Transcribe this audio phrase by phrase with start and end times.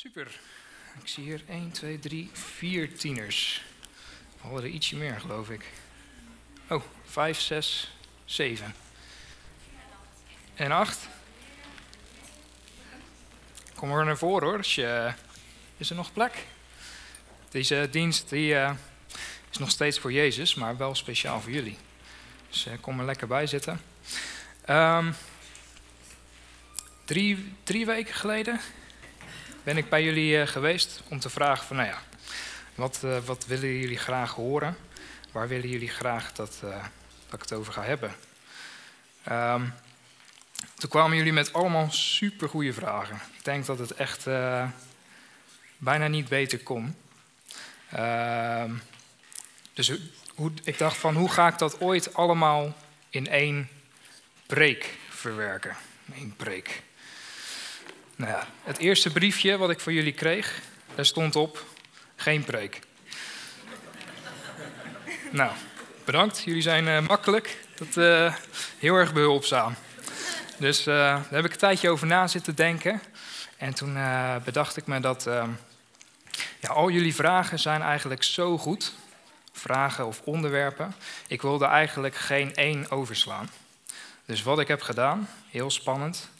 [0.00, 0.40] Super.
[1.00, 3.62] Ik zie hier 1, 2, 3, 4 tieners.
[4.36, 5.64] We hadden er ietsje meer, geloof ik.
[6.68, 8.74] Oh, 5, 6, 7.
[10.54, 11.08] En 8.
[13.74, 14.56] Kom er naar voren hoor.
[14.56, 15.12] Als je,
[15.76, 16.46] is er nog plek?
[17.50, 18.72] Deze dienst die, uh,
[19.50, 21.78] is nog steeds voor Jezus, maar wel speciaal voor jullie.
[22.48, 23.80] Dus uh, kom er lekker bij zitten.
[24.68, 25.14] Um,
[27.04, 28.60] drie, drie weken geleden
[29.70, 32.02] ben ik bij jullie uh, geweest om te vragen van, nou ja,
[32.74, 34.76] wat, wat willen jullie graag horen?
[35.32, 38.14] Waar willen jullie graag dat, dat ik het over ga hebben?
[39.30, 39.74] Um,
[40.74, 43.20] toen kwamen jullie met allemaal super goede vragen.
[43.36, 44.24] Ik denk dat het echt
[45.76, 46.96] bijna niet beter kon.
[47.94, 48.64] Uh,
[49.72, 49.92] dus
[50.34, 52.76] hoe, ik dacht van hoe ga ik dat ooit allemaal
[53.10, 53.68] in één
[54.46, 55.76] preek verwerken?
[56.14, 56.82] Eén preek.
[58.20, 60.60] Nou ja, het eerste briefje wat ik van jullie kreeg,
[60.94, 61.64] daar stond op
[62.16, 62.80] geen preek.
[65.30, 65.52] nou,
[66.04, 66.42] bedankt.
[66.44, 67.58] Jullie zijn uh, makkelijk.
[67.74, 68.34] Dat, uh,
[68.78, 69.74] heel erg behulpzaam.
[70.56, 73.02] Dus uh, daar heb ik een tijdje over na zitten denken.
[73.56, 73.98] En toen
[74.44, 75.28] bedacht ik me dat
[76.58, 78.92] ja, al jullie vragen zijn eigenlijk zo goed,
[79.52, 80.94] vragen of onderwerpen.
[81.26, 83.50] Ik wilde eigenlijk geen één overslaan.
[84.24, 86.30] Dus wat ik heb gedaan, heel spannend.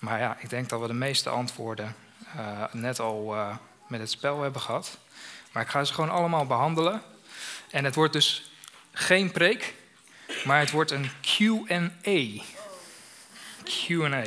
[0.00, 1.96] Maar ja, ik denk dat we de meeste antwoorden
[2.36, 3.56] uh, net al uh,
[3.86, 4.98] met het spel hebben gehad.
[5.52, 7.02] Maar ik ga ze gewoon allemaal behandelen.
[7.70, 8.50] En het wordt dus
[8.92, 9.74] geen preek,
[10.44, 11.90] maar het wordt een QA.
[13.64, 14.24] QA.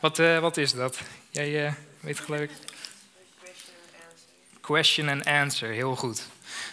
[0.00, 1.00] Wat, uh, wat is dat?
[1.30, 2.50] Jij weet gelijk.
[4.60, 6.26] Question and answer, heel goed.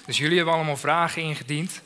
[0.05, 1.81] Dus jullie hebben allemaal vragen ingediend.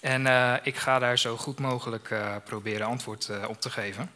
[0.00, 0.26] En
[0.62, 4.10] ik ga daar zo goed mogelijk proberen antwoord op te geven.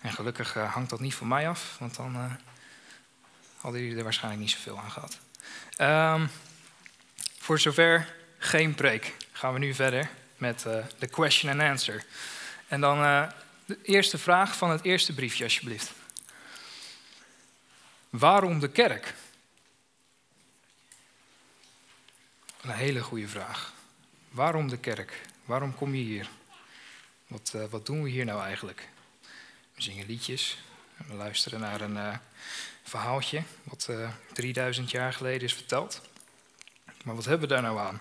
[0.00, 2.38] En gelukkig hangt dat niet van mij af, want dan
[3.56, 5.18] hadden jullie er waarschijnlijk niet zoveel aan gehad.
[6.18, 6.30] Um,
[7.38, 9.16] voor zover geen preek.
[9.32, 10.62] Gaan we nu verder met
[10.98, 12.04] de question and answer.
[12.68, 12.98] En dan
[13.64, 15.92] de eerste vraag van het eerste briefje, alsjeblieft.
[18.10, 19.14] Waarom de kerk?
[22.62, 23.72] Een hele goede vraag.
[24.28, 25.20] Waarom de kerk?
[25.44, 26.28] Waarom kom je hier?
[27.26, 28.88] Wat, wat doen we hier nou eigenlijk?
[29.80, 30.58] We zingen liedjes.
[31.06, 32.16] We luisteren naar een uh,
[32.82, 36.00] verhaaltje wat uh, eh, 3000 jaar geleden is verteld.
[37.04, 38.00] Maar wat hebben we daar nou aan?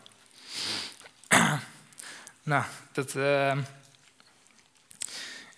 [2.43, 3.15] nou, dat,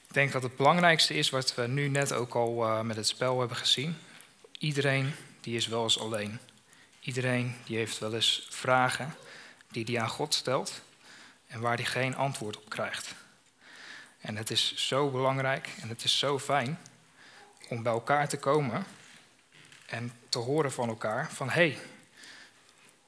[0.08, 3.40] ik denk dat het belangrijkste is wat we nu net ook al met het spel
[3.40, 3.98] hebben gezien.
[4.58, 6.40] Iedereen die is wel eens alleen.
[7.00, 9.16] Iedereen die heeft wel eens vragen
[9.72, 10.82] die hij aan God stelt
[11.48, 13.16] en waar hij geen antwoord op krijgt.
[14.22, 16.80] En het is zo belangrijk en het is zo fijn
[17.70, 18.86] om bij elkaar te komen
[19.86, 21.78] en te horen van elkaar van hey,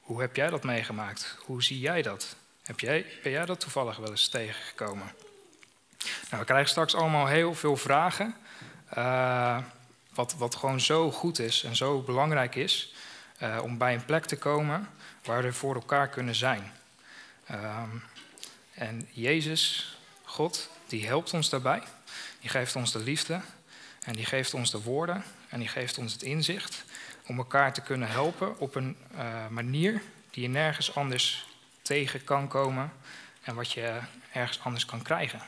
[0.00, 1.36] hoe heb jij dat meegemaakt?
[1.38, 2.36] Hoe zie jij dat?
[2.62, 5.12] Heb jij, ben jij dat toevallig wel eens tegengekomen?
[5.98, 8.36] Nou, we krijgen straks allemaal heel veel vragen,
[8.96, 9.58] uh,
[10.14, 12.94] wat, wat gewoon zo goed is en zo belangrijk is.
[13.42, 14.88] Uh, om bij een plek te komen
[15.24, 16.72] waar we voor elkaar kunnen zijn.
[17.50, 18.02] Um,
[18.74, 21.82] en Jezus, God, die helpt ons daarbij.
[22.40, 23.40] Die geeft ons de liefde
[24.04, 26.84] en die geeft ons de woorden en die geeft ons het inzicht
[27.26, 31.46] om elkaar te kunnen helpen op een uh, manier die je nergens anders
[31.82, 32.92] tegen kan komen
[33.42, 34.00] en wat je
[34.32, 35.40] ergens anders kan krijgen.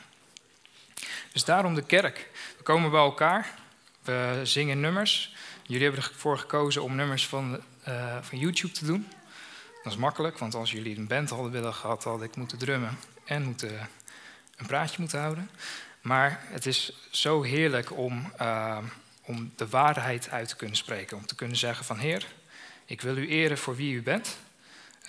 [1.33, 2.29] Dus daarom de kerk.
[2.57, 3.53] We komen bij elkaar,
[4.01, 5.35] we zingen nummers.
[5.63, 9.07] Jullie hebben ervoor gekozen om nummers van uh, van YouTube te doen.
[9.83, 12.99] Dat is makkelijk, want als jullie een band hadden willen gehad, had ik moeten drummen
[13.25, 13.89] en moeten,
[14.57, 15.49] een praatje moeten houden.
[16.01, 18.77] Maar het is zo heerlijk om, uh,
[19.21, 21.17] om de waarheid uit te kunnen spreken.
[21.17, 22.27] Om te kunnen zeggen van Heer,
[22.85, 24.37] ik wil u eren voor wie u bent.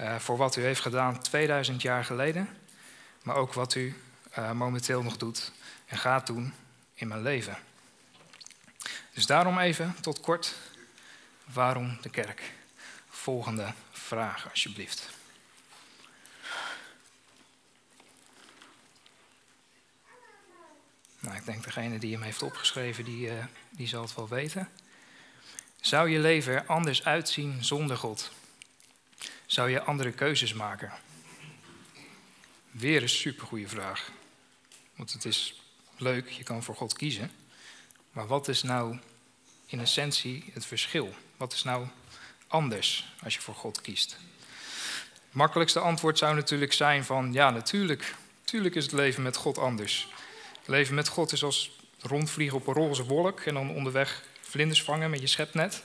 [0.00, 2.48] Uh, voor wat u heeft gedaan 2000 jaar geleden.
[3.22, 3.96] Maar ook wat u
[4.38, 5.52] uh, momenteel nog doet
[5.86, 6.54] en gaat doen
[6.94, 7.58] in mijn leven.
[9.14, 10.54] Dus daarom even tot kort,
[11.44, 12.56] waarom de kerk?
[13.18, 15.17] volgende vraag, alsjeblieft.
[21.20, 24.68] Nou, ik denk degene die hem heeft opgeschreven, die, uh, die zal het wel weten.
[25.80, 28.32] Zou je leven er anders uitzien zonder God?
[29.46, 30.92] Zou je andere keuzes maken?
[32.70, 34.10] Weer een supergoeie vraag.
[34.96, 35.62] Want het is
[35.96, 37.30] leuk, je kan voor God kiezen.
[38.12, 38.98] Maar wat is nou
[39.66, 41.14] in essentie het verschil?
[41.36, 41.86] Wat is nou
[42.46, 44.16] anders als je voor God kiest?
[45.12, 48.14] Het makkelijkste antwoord zou natuurlijk zijn van ja, natuurlijk.
[48.40, 50.08] Natuurlijk is het leven met God anders.
[50.68, 51.70] Het leven met God is als
[52.00, 55.82] rondvliegen op een roze wolk en dan onderweg vlinders vangen met je schepnet.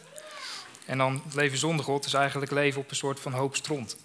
[0.86, 3.98] En dan leven zonder God is eigenlijk leven op een soort van hoop stront.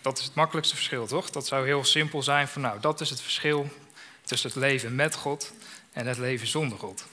[0.00, 1.30] Dat is het makkelijkste verschil, toch?
[1.30, 3.70] Dat zou heel simpel zijn van, nou, dat is het verschil
[4.24, 5.52] tussen het leven met God
[5.92, 7.06] en het leven zonder God.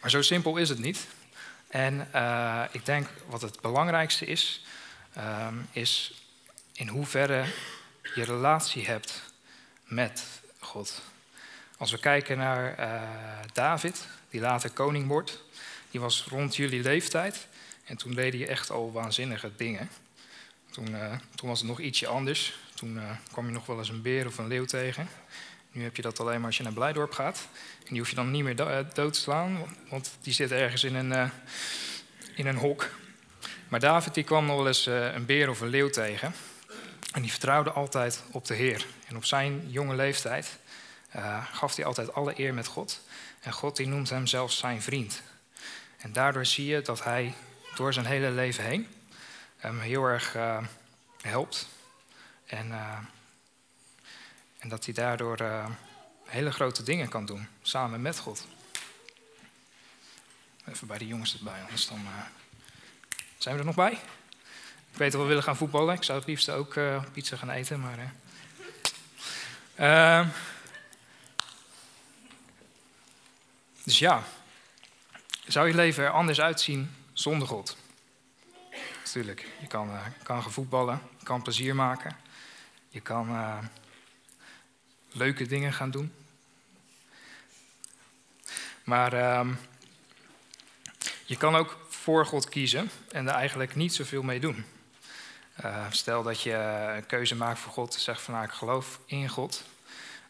[0.00, 1.06] Maar zo simpel is het niet.
[1.68, 4.64] En uh, ik denk wat het belangrijkste is,
[5.18, 6.22] um, is
[6.72, 7.44] in hoeverre
[8.14, 9.22] je relatie hebt
[9.84, 10.24] met
[10.58, 11.02] God.
[11.78, 13.00] Als we kijken naar uh,
[13.52, 15.42] David, die later koning wordt,
[15.90, 17.46] die was rond jullie leeftijd.
[17.84, 19.90] En toen deed hij echt al waanzinnige dingen.
[20.70, 22.58] Toen, uh, toen was het nog ietsje anders.
[22.74, 25.08] Toen uh, kwam je nog wel eens een beer of een leeuw tegen.
[25.70, 27.48] Nu heb je dat alleen maar als je naar Blijdorp gaat.
[27.78, 28.56] En die hoef je dan niet meer
[28.94, 31.30] dood te slaan, want die zit ergens in een,
[32.34, 32.90] in een hok.
[33.68, 36.34] Maar David die kwam nog wel eens een beer of een leeuw tegen.
[37.12, 38.86] En die vertrouwde altijd op de Heer.
[39.06, 40.58] En op zijn jonge leeftijd
[41.52, 43.00] gaf hij altijd alle eer met God.
[43.40, 45.22] En God die noemt hem zelfs zijn vriend.
[45.96, 47.34] En daardoor zie je dat hij
[47.74, 48.88] door zijn hele leven heen
[49.58, 50.58] hem heel erg uh,
[51.20, 51.68] helpt.
[52.46, 52.98] En, uh,
[54.58, 55.66] en dat hij daardoor
[56.24, 58.46] hele grote dingen kan doen, samen met God.
[60.66, 62.06] Even bij de jongens erbij, anders dan
[63.38, 63.92] zijn we er nog bij.
[64.92, 65.94] Ik weet dat we willen gaan voetballen.
[65.94, 66.78] Ik zou het liefst ook
[67.12, 68.12] pizza gaan eten, maar...
[73.88, 74.22] dus ja,
[75.46, 77.76] zou je leven er anders uitzien zonder God?
[79.04, 82.16] Natuurlijk, je kan, uh, kan gaan voetballen, je kan plezier maken,
[82.88, 83.58] je kan uh,
[85.12, 86.12] leuke dingen gaan doen.
[88.84, 89.48] Maar uh,
[91.24, 94.64] je kan ook voor God kiezen en er eigenlijk niet zoveel mee doen.
[95.64, 96.54] Uh, stel dat je
[96.96, 99.64] een keuze maakt voor God, zegt van nou ik geloof in God,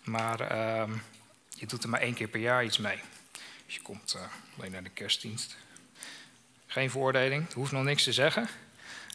[0.02, 0.92] maar ehm,
[1.48, 3.00] je doet er maar één keer per jaar iets mee.
[3.70, 4.22] Je komt uh,
[4.56, 5.56] alleen naar de kerstdienst.
[6.66, 8.48] Geen veroordeling, het hoeft nog niks te zeggen.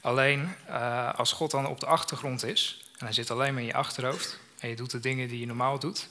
[0.01, 3.67] Alleen uh, als God dan op de achtergrond is en hij zit alleen maar in
[3.67, 6.09] je achterhoofd en je doet de dingen die je normaal doet,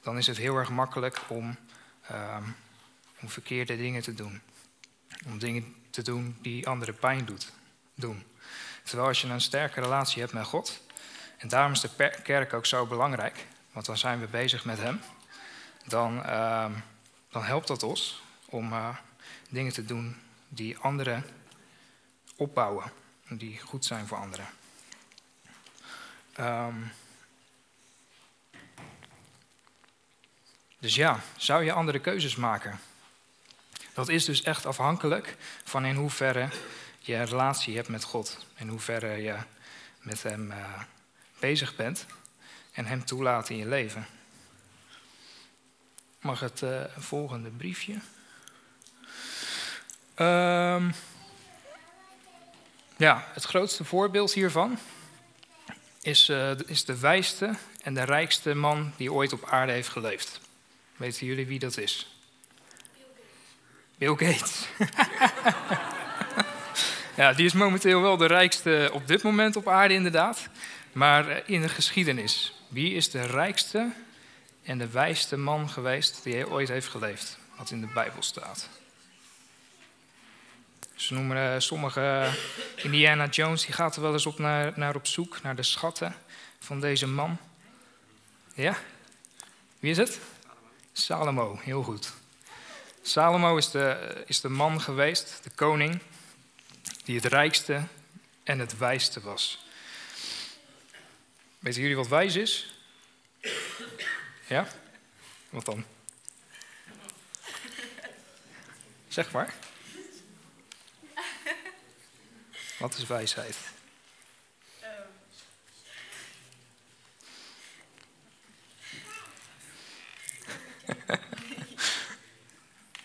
[0.00, 1.56] dan is het heel erg makkelijk om,
[2.10, 2.36] uh,
[3.20, 4.40] om verkeerde dingen te doen.
[5.26, 7.52] Om dingen te doen die anderen pijn doet,
[7.94, 8.24] doen.
[8.82, 10.80] Terwijl als je een sterke relatie hebt met God,
[11.38, 15.00] en daarom is de kerk ook zo belangrijk, want dan zijn we bezig met Hem,
[15.86, 16.66] dan, uh,
[17.34, 18.96] dan helpt dat ons om uh,
[19.48, 20.16] dingen te doen
[20.48, 21.24] die anderen
[22.36, 22.92] opbouwen
[23.28, 24.46] die goed zijn voor anderen.
[26.40, 26.92] Um,
[30.78, 32.80] dus ja, zou je andere keuzes maken?
[33.94, 36.48] Dat is dus echt afhankelijk van in hoeverre
[36.98, 38.46] je relatie hebt met God.
[38.54, 39.36] In hoeverre je
[40.00, 40.82] met Hem uh,
[41.38, 42.06] bezig bent
[42.72, 44.06] en Hem toelaat in je leven.
[46.24, 47.92] Mag het uh, volgende briefje?
[50.16, 50.94] Um,
[52.96, 54.78] ja, het grootste voorbeeld hiervan
[56.02, 60.40] is, uh, is de wijste en de rijkste man die ooit op aarde heeft geleefd.
[60.96, 62.16] Weten jullie wie dat is?
[63.98, 64.66] Bill Gates.
[64.76, 65.16] Bill Gates.
[67.20, 70.48] ja, die is momenteel wel de rijkste op dit moment op aarde, inderdaad.
[70.92, 73.92] Maar eh, in de geschiedenis, wie is de rijkste
[74.64, 77.38] en de wijste man geweest die ooit heeft geleefd?
[77.56, 78.68] Wat in de Bijbel staat.
[80.94, 82.30] Ze noemen uh, sommige
[82.76, 86.14] Indiana Jones, die gaat er wel eens op naar, naar op zoek naar de schatten
[86.58, 87.38] van deze man.
[88.54, 88.76] Ja?
[89.78, 90.20] Wie is het?
[90.92, 92.12] Salomo, heel goed.
[93.02, 96.00] Salomo is de, is de man geweest, de koning,
[97.04, 97.82] die het rijkste
[98.42, 99.66] en het wijste was.
[101.58, 102.74] Weten jullie wat wijs is?
[104.46, 104.66] Ja?
[105.50, 105.84] Wat dan?
[109.08, 109.54] Zeg maar.
[112.78, 113.56] Wat is wijsheid?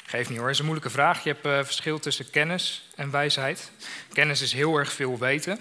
[0.06, 1.24] Geef niet hoor, het is een moeilijke vraag.
[1.24, 3.72] Je hebt uh, verschil tussen kennis en wijsheid.
[4.14, 5.60] Kennis is heel erg veel weten.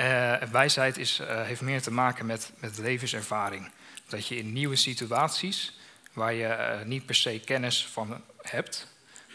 [0.00, 3.72] Uh, wijsheid is, uh, heeft meer te maken met, met levenservaring.
[4.08, 5.78] Dat je in nieuwe situaties,
[6.12, 8.86] waar je niet per se kennis van hebt,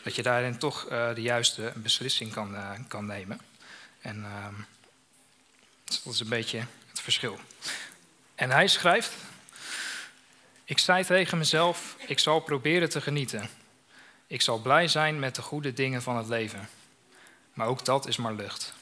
[0.03, 3.41] dat je daarin toch uh, de juiste beslissing kan, uh, kan nemen.
[4.01, 4.47] En uh,
[5.83, 7.39] dat is een beetje het verschil.
[8.35, 9.13] En hij schrijft:
[10.63, 13.49] Ik zei tegen mezelf: Ik zal proberen te genieten.
[14.27, 16.69] Ik zal blij zijn met de goede dingen van het leven.
[17.53, 18.73] Maar ook dat is maar lucht.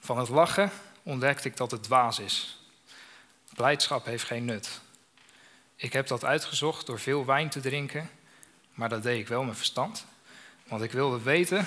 [0.00, 0.70] Van het lachen
[1.02, 2.60] ontdekte ik dat het dwaas is.
[3.54, 4.80] Blijdschap heeft geen nut.
[5.82, 8.10] Ik heb dat uitgezocht door veel wijn te drinken,
[8.74, 10.06] maar dat deed ik wel met verstand.
[10.68, 11.66] Want ik wilde weten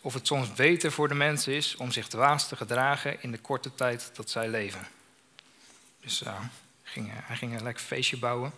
[0.00, 3.38] of het soms beter voor de mensen is om zich dwaas te gedragen in de
[3.38, 4.88] korte tijd dat zij leven.
[6.00, 6.40] Dus uh,
[6.82, 8.52] ging, hij ging een lekker feestje bouwen,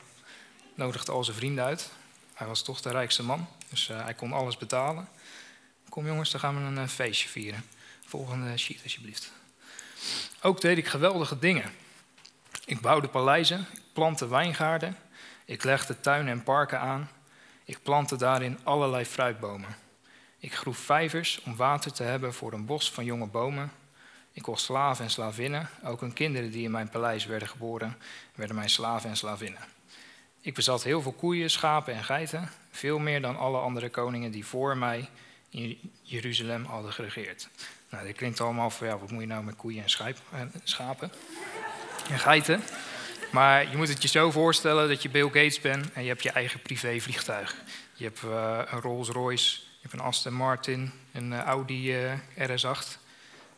[0.74, 1.90] nodigde al zijn vrienden uit.
[2.34, 5.08] Hij was toch de rijkste man, dus uh, hij kon alles betalen.
[5.88, 7.64] Kom jongens, dan gaan we een feestje vieren.
[8.06, 9.32] Volgende sheet alsjeblieft.
[10.42, 11.72] Ook deed ik geweldige dingen.
[12.64, 14.96] Ik bouwde paleizen, plantte wijngaarden,
[15.44, 17.10] ik legde tuinen en parken aan.
[17.64, 19.76] Ik plantte daarin allerlei fruitbomen.
[20.38, 23.72] Ik groef vijvers om water te hebben voor een bos van jonge bomen.
[24.32, 25.68] Ik kocht slaven en slavinnen.
[25.84, 27.96] Ook hun kinderen die in mijn paleis werden geboren,
[28.34, 29.60] werden mijn slaven en slavinnen.
[30.40, 34.46] Ik bezat heel veel koeien, schapen en geiten, veel meer dan alle andere koningen die
[34.46, 35.08] voor mij
[35.50, 37.48] in Jeruzalem hadden geregeerd.
[37.90, 39.90] Nou, dit klinkt allemaal van, ja, wat moet je nou met koeien en
[40.64, 41.10] schapen
[42.08, 42.62] en geiten?
[43.32, 46.22] Maar je moet het je zo voorstellen dat je Bill Gates bent en je hebt
[46.22, 47.54] je eigen privévliegtuig.
[47.94, 52.12] Je hebt uh, een Rolls Royce, je hebt een Aston Martin, een uh, Audi uh,
[52.38, 53.00] RS8.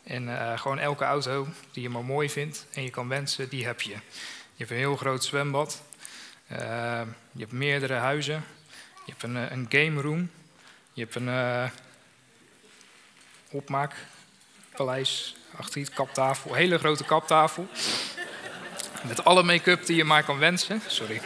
[0.05, 3.81] En gewoon elke auto die je maar mooi vindt en je kan wensen, die heb
[3.81, 3.91] je.
[3.91, 3.99] Je
[4.57, 5.83] hebt een heel groot zwembad.
[6.49, 8.45] je hebt meerdere huizen.
[9.05, 10.31] Je hebt een, een game room.
[10.93, 11.71] Je hebt een
[13.51, 16.55] opmaakpaleis achter je kaptafel.
[16.55, 17.69] Hele grote kaptafel.
[19.09, 20.83] Met alle make-up die je maar kan wensen.
[20.87, 21.21] Sorry.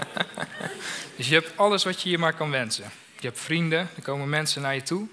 [1.16, 2.90] dus je hebt alles wat je je maar kan wensen.
[3.20, 5.08] Je hebt vrienden, er komen mensen naar je toe.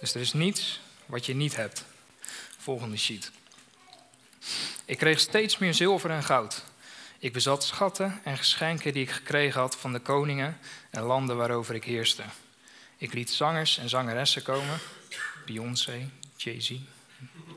[0.00, 1.84] Dus er is niets wat je niet hebt.
[2.58, 3.30] Volgende sheet.
[4.84, 6.64] Ik kreeg steeds meer zilver en goud.
[7.18, 10.58] Ik bezat schatten en geschenken die ik gekregen had van de koningen
[10.90, 12.22] en landen waarover ik heerste.
[12.96, 14.78] Ik liet zangers en zangeressen komen.
[15.46, 16.72] Beyoncé, Jay-Z,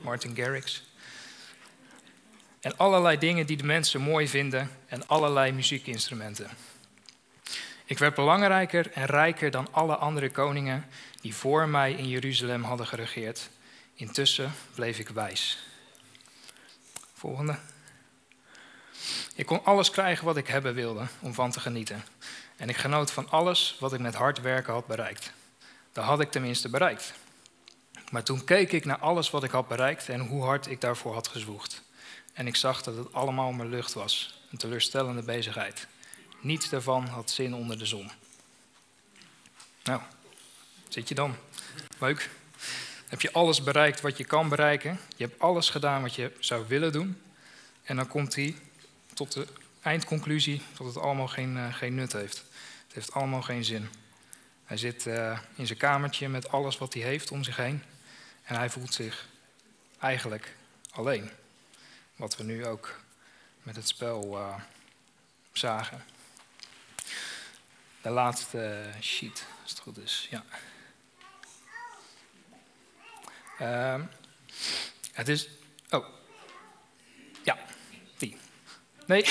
[0.01, 0.84] Martin Garrix.
[2.60, 6.50] En allerlei dingen die de mensen mooi vinden en allerlei muziekinstrumenten.
[7.86, 10.86] Ik werd belangrijker en rijker dan alle andere koningen
[11.22, 13.50] die voor mij in Jeruzalem hadden geregeerd.
[13.94, 15.64] Intussen bleef ik wijs.
[17.14, 17.58] Volgende.
[19.36, 22.04] Ik kon alles krijgen wat ik hebben wilde om van te genieten.
[22.56, 25.32] En ik genoot van alles wat ik met hard werken had bereikt.
[25.92, 27.14] Dat had ik tenminste bereikt.
[28.12, 31.14] Maar toen keek ik naar alles wat ik had bereikt en hoe hard ik daarvoor
[31.14, 31.84] had gezwoegd.
[32.38, 35.88] En ik zag dat het allemaal maar lucht was, een teleurstellende bezigheid.
[36.39, 38.12] Niets daarvan had zin onder de zon.
[39.84, 40.01] Nou,
[40.88, 41.36] zit je dan?
[42.00, 42.29] Leuk.
[43.08, 45.00] Heb je alles bereikt wat je kan bereiken?
[45.15, 47.22] Je hebt alles gedaan wat je zou willen doen.
[47.84, 48.56] En dan komt hij
[49.13, 49.48] tot de
[49.82, 52.38] eindconclusie dat het allemaal geen, uh, geen nut heeft.
[52.86, 53.89] Het heeft allemaal geen zin.
[54.65, 57.84] Hij zit uh, in zijn kamertje met alles wat hij heeft om zich heen.
[58.44, 59.27] En hij voelt zich
[60.00, 60.56] eigenlijk
[60.89, 61.32] alleen.
[62.18, 63.00] Wat we nu ook
[63.64, 64.56] met het spel uh,
[65.52, 66.06] zagen.
[68.02, 70.28] De laatste sheet, als het goed is.
[70.30, 70.44] Ja.
[73.62, 74.04] Uh,
[75.14, 75.50] het is.
[75.90, 76.06] Oh.
[77.44, 77.58] Ja,
[78.18, 78.38] die.
[79.06, 79.24] Nee.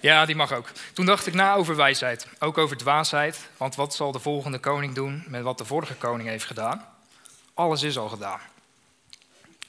[0.00, 0.68] ja, die mag ook.
[0.92, 3.48] Toen dacht ik na over wijsheid, ook over dwaasheid.
[3.56, 6.88] Want wat zal de volgende koning doen met wat de vorige koning heeft gedaan?
[7.54, 8.40] Alles is al gedaan.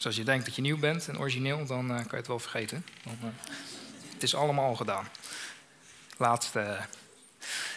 [0.06, 2.40] Als je denkt dat je nieuw bent en origineel, dan uh, kan je het wel
[2.40, 2.86] vergeten.
[3.08, 3.14] Uh,
[4.14, 5.10] het is allemaal al gedaan.
[6.18, 6.80] Laatste.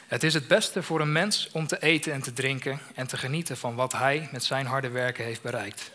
[0.06, 3.16] Het is het beste voor een mens om te eten en te drinken en te
[3.16, 5.90] genieten van wat hij met zijn harde werken heeft bereikt.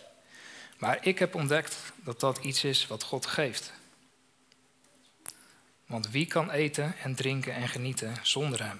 [0.78, 3.72] Maar ik heb ontdekt dat dat iets is wat God geeft.
[5.86, 8.80] Want wie kan eten en drinken en genieten zonder hem?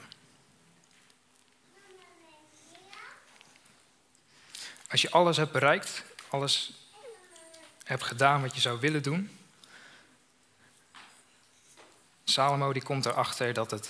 [4.90, 6.83] Als je alles hebt bereikt, alles
[7.84, 9.38] hebt gedaan wat je zou willen doen.
[12.24, 13.90] Salomo die komt erachter dat het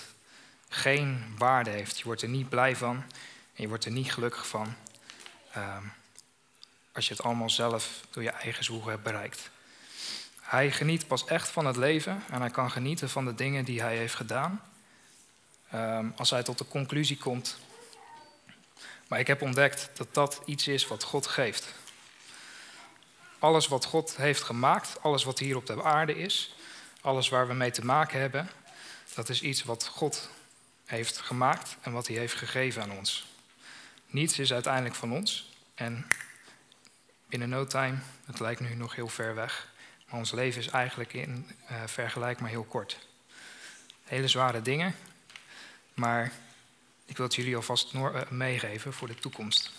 [0.68, 1.98] geen waarde heeft.
[1.98, 2.96] Je wordt er niet blij van
[3.54, 4.74] en je wordt er niet gelukkig van.
[5.56, 5.92] Um,
[6.92, 9.50] als je het allemaal zelf door je eigen zwoegen hebt bereikt.
[10.40, 13.80] Hij geniet pas echt van het leven en hij kan genieten van de dingen die
[13.80, 14.62] hij heeft gedaan.
[15.74, 17.58] Um, als hij tot de conclusie komt.
[19.08, 21.74] Maar ik heb ontdekt dat dat iets is wat God geeft.
[23.44, 26.54] Alles wat God heeft gemaakt, alles wat hier op de aarde is,
[27.00, 28.50] alles waar we mee te maken hebben,
[29.14, 30.30] dat is iets wat God
[30.84, 33.26] heeft gemaakt en wat hij heeft gegeven aan ons.
[34.06, 36.06] Niets is uiteindelijk van ons en
[37.26, 39.72] binnen no time, het lijkt nu nog heel ver weg,
[40.08, 43.06] maar ons leven is eigenlijk in uh, vergelijk maar heel kort.
[44.04, 44.94] Hele zware dingen,
[45.94, 46.32] maar
[47.04, 49.72] ik wil het jullie alvast eh, meegeven voor de toekomst.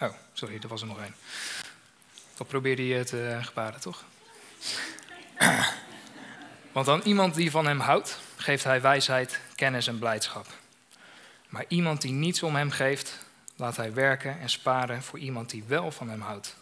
[0.00, 1.14] Oh, sorry, er was er nog één.
[2.36, 4.04] Dat probeerde je te gebaren, toch?
[6.72, 10.46] Want aan iemand die van hem houdt, geeft hij wijsheid, kennis en blijdschap.
[11.48, 13.18] Maar iemand die niets om hem geeft,
[13.56, 16.56] laat hij werken en sparen voor iemand die wel van hem houdt.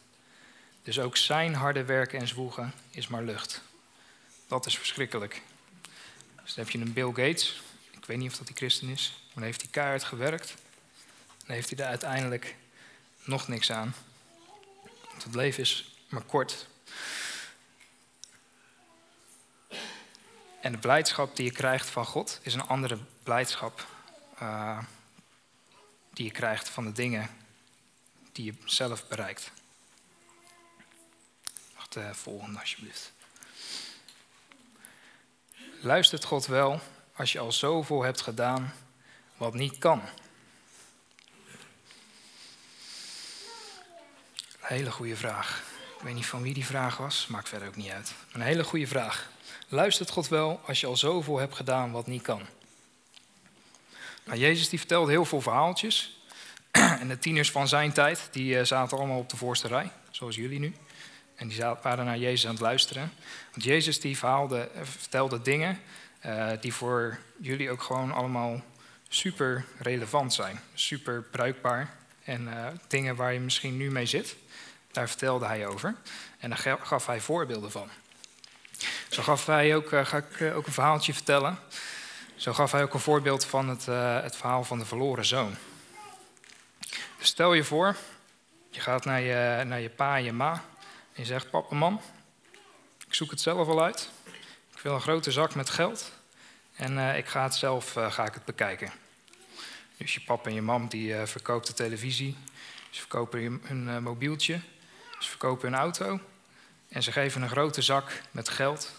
[0.83, 3.63] Dus ook zijn harde werken en zwoegen is maar lucht.
[4.49, 5.43] Dat is verschrikkelijk.
[6.43, 7.63] Dus dan heb je een Bill Gates.
[7.91, 9.13] Ik weet niet of dat die christen is.
[9.17, 10.55] Maar dan heeft hij keihard gewerkt.
[11.47, 12.57] Dan heeft hij er uiteindelijk
[13.25, 13.95] nog niks aan.
[15.11, 16.67] Want het leven is maar kort.
[20.61, 23.87] En de blijdschap die je krijgt van God is een andere blijdschap
[24.43, 24.79] uh,
[26.13, 27.31] die je krijgt van de dingen
[28.33, 29.51] die je zelf bereikt.
[31.75, 33.13] Wacht, uh, volgende alsjeblieft.
[35.81, 36.81] Luistert God wel
[37.17, 38.75] als je al zoveel hebt gedaan
[39.37, 40.03] wat niet kan?
[44.73, 45.63] Hele goede vraag.
[45.97, 48.15] Ik weet niet van wie die vraag was, maakt verder ook niet uit.
[48.33, 49.31] Een hele goede vraag.
[49.69, 52.43] Luistert God wel als je al zoveel hebt gedaan wat niet kan?
[54.25, 56.21] Nou, Jezus die vertelde heel veel verhaaltjes.
[57.01, 60.37] En de tieners van zijn tijd, die eh, zaten allemaal op de voorste rij, zoals
[60.37, 60.75] jullie nu.
[61.35, 63.13] En die waren naar Jezus aan het luisteren.
[63.51, 65.79] Want Jezus die verhaalde, eh, vertelde dingen
[66.27, 68.63] uh, die voor jullie ook gewoon allemaal
[69.09, 70.61] super relevant zijn.
[70.75, 71.97] Super bruikbaar.
[72.25, 74.37] En uh, dingen waar je misschien nu mee zit,
[74.91, 75.95] daar vertelde hij over.
[76.39, 77.89] En daar gaf hij voorbeelden van.
[79.09, 81.59] Zo gaf hij ook, uh, ga ik ook een verhaaltje vertellen.
[82.37, 83.87] Zo gaf hij ook een voorbeeld van het,
[84.23, 85.55] het verhaal van de verloren zoon.
[87.19, 87.97] Dus stel je voor,
[88.71, 90.53] je gaat naar je, naar je pa en je ma.
[91.13, 92.01] En je zegt, papa, mam,
[93.07, 94.11] ik zoek het zelf al uit.
[94.75, 96.13] Ik wil een grote zak met geld.
[96.77, 98.93] En ik ga het zelf ga ik het bekijken.
[100.03, 102.37] Dus je papa en je mam die uh, verkoopt de televisie.
[102.91, 104.61] Ze verkopen hun mobieltje.
[105.19, 106.21] Ze verkopen hun auto.
[106.89, 108.93] En ze geven een grote zak met geld.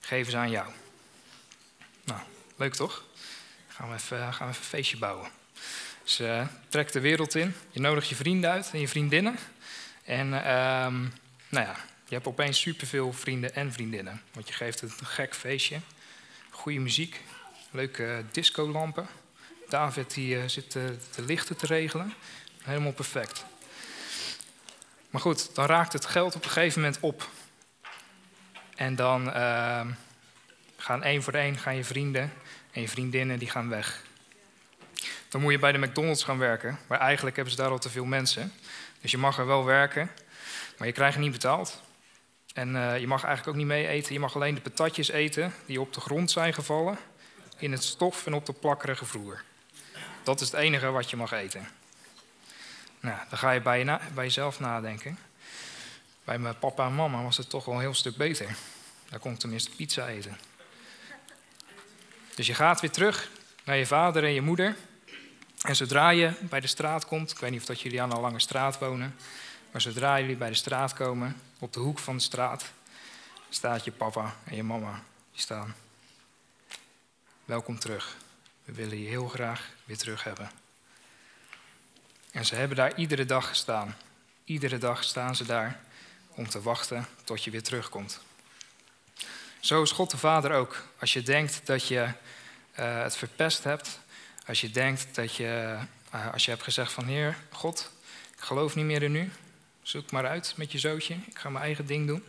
[0.00, 0.72] Geven ze aan jou.
[2.04, 2.20] Nou,
[2.56, 3.04] leuk toch?
[3.68, 5.30] Gaan we even, gaan we even een feestje bouwen.
[6.02, 6.22] Dus
[6.68, 7.54] trek de wereld in.
[7.70, 9.36] Je nodigt je vrienden uit en je vriendinnen.
[10.04, 11.00] En ehm,
[11.48, 14.22] nou ja, je hebt opeens superveel vrienden en vriendinnen.
[14.32, 15.80] Want je geeft het een gek feestje.
[16.50, 17.20] Goede muziek,
[17.70, 19.08] leuke discolampen.
[19.72, 20.82] David die, uh, zit uh,
[21.14, 22.14] de lichten te regelen.
[22.62, 23.44] Helemaal perfect.
[25.10, 27.28] Maar goed, dan raakt het geld op een gegeven moment op.
[28.74, 29.86] En dan uh,
[30.76, 32.32] gaan één voor één gaan je vrienden
[32.72, 34.02] en je vriendinnen die gaan weg.
[35.28, 37.90] Dan moet je bij de McDonald's gaan werken, maar eigenlijk hebben ze daar al te
[37.90, 38.52] veel mensen.
[39.00, 40.10] Dus je mag er wel werken,
[40.78, 41.80] maar je krijgt niet betaald.
[42.54, 44.12] En uh, je mag eigenlijk ook niet mee eten.
[44.12, 46.98] Je mag alleen de patatjes eten die op de grond zijn gevallen,
[47.58, 49.42] in het stof en op de plakkerige vloer.
[50.22, 51.68] Dat is het enige wat je mag eten.
[53.00, 55.18] Nou, dan ga je bij, bij jezelf nadenken.
[56.24, 58.56] Bij mijn papa en mama was het toch wel een heel stuk beter.
[59.08, 60.38] Daar kon ik tenminste pizza eten.
[62.34, 63.30] Dus je gaat weer terug
[63.64, 64.76] naar je vader en je moeder.
[65.62, 68.20] En zodra je bij de straat komt, ik weet niet of dat jullie aan een
[68.20, 69.16] lange straat wonen,
[69.70, 72.72] maar zodra jullie bij de straat komen, op de hoek van de straat,
[73.48, 75.02] staat je papa en je mama.
[75.32, 75.74] Die staan.
[77.44, 78.16] Welkom terug.
[78.64, 80.50] We willen je heel graag weer terug hebben.
[82.32, 83.96] En ze hebben daar iedere dag gestaan.
[84.44, 85.80] Iedere dag staan ze daar
[86.28, 88.20] om te wachten tot je weer terugkomt.
[89.60, 90.86] Zo is God de Vader ook.
[90.98, 92.08] Als je denkt dat je
[92.78, 94.00] uh, het verpest hebt,
[94.46, 95.78] als je denkt dat je,
[96.14, 97.90] uh, als je hebt gezegd van Heer, God,
[98.36, 99.32] ik geloof niet meer in u,
[99.82, 102.24] Zoek maar uit met je zootje, ik ga mijn eigen ding doen.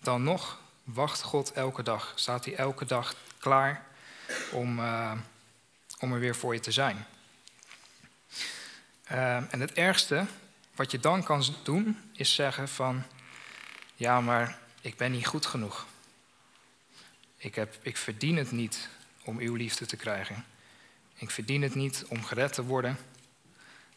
[0.00, 2.12] Dan nog wacht God elke dag.
[2.14, 3.86] Staat hij elke dag klaar
[4.50, 5.12] om, uh,
[5.98, 7.06] om er weer voor je te zijn.
[9.12, 10.26] Uh, en het ergste
[10.74, 13.02] wat je dan kan doen, is zeggen van,
[13.94, 15.86] ja, maar ik ben niet goed genoeg.
[17.36, 18.88] Ik, heb, ik verdien het niet
[19.24, 20.44] om uw liefde te krijgen.
[21.14, 22.98] Ik verdien het niet om gered te worden.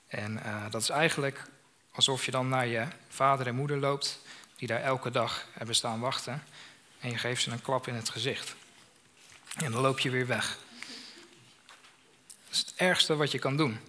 [0.08, 1.48] En uh, dat is eigenlijk
[2.00, 4.20] Alsof je dan naar je vader en moeder loopt,
[4.56, 6.44] die daar elke dag hebben staan wachten.
[7.00, 8.56] En je geeft ze een klap in het gezicht.
[9.56, 10.58] En dan loop je weer weg.
[12.50, 13.80] Dat is het ergste wat je kan doen.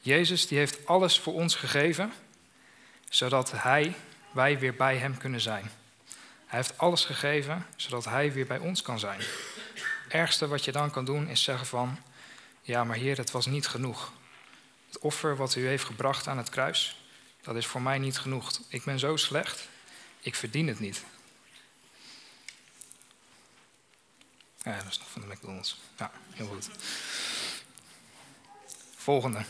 [0.00, 2.12] Jezus die heeft alles voor ons gegeven,
[3.08, 3.94] zodat hij,
[4.30, 5.70] wij weer bij hem kunnen zijn.
[6.46, 9.20] Hij heeft alles gegeven, zodat hij weer bij ons kan zijn.
[10.04, 11.98] Het ergste wat je dan kan doen is zeggen van,
[12.62, 14.12] ja maar Heer, het was niet genoeg.
[14.86, 17.02] Het offer wat u heeft gebracht aan het kruis,
[17.42, 18.50] dat is voor mij niet genoeg.
[18.68, 19.68] Ik ben zo slecht,
[20.20, 21.02] ik verdien het niet.
[24.62, 25.78] Ja, dat is nog van de McDonald's.
[25.98, 26.68] Ja, heel goed.
[29.08, 29.44] Volgende.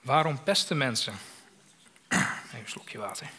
[0.00, 1.14] Waarom pesten mensen?
[2.08, 3.30] Even een slokje water.